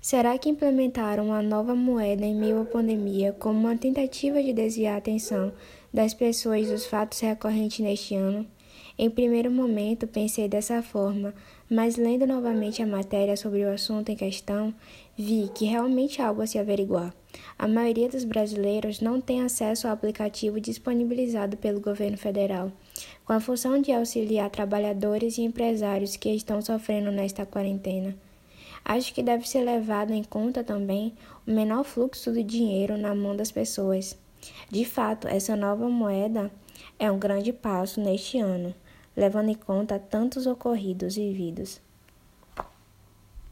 [0.00, 4.94] Será que implementar uma nova moeda em meio à pandemia como uma tentativa de desviar
[4.94, 5.52] a atenção
[5.92, 8.46] das pessoas dos fatos recorrentes neste ano?
[8.96, 11.34] Em primeiro momento pensei dessa forma,
[11.68, 14.72] mas lendo novamente a matéria sobre o assunto em questão,
[15.16, 17.12] vi que realmente algo a se averiguar.
[17.58, 22.72] A maioria dos brasileiros não tem acesso ao aplicativo disponibilizado pelo governo federal,
[23.24, 28.16] com a função de auxiliar trabalhadores e empresários que estão sofrendo nesta quarentena.
[28.84, 31.14] Acho que deve ser levado em conta também
[31.46, 34.16] o menor fluxo de dinheiro na mão das pessoas.
[34.70, 36.50] De fato, essa nova moeda
[36.98, 38.74] é um grande passo neste ano,
[39.16, 41.80] levando em conta tantos ocorridos vividos.